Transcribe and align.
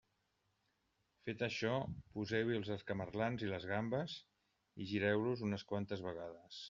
Fet 1.27 1.43
això, 1.47 1.73
poseu-hi 2.15 2.57
els 2.61 2.71
escamarlans 2.77 3.45
i 3.49 3.51
les 3.51 3.67
gambes 3.73 4.17
i 4.85 4.89
gireu-los 4.95 5.45
unes 5.51 5.67
quantes 5.75 6.03
vegades. 6.09 6.59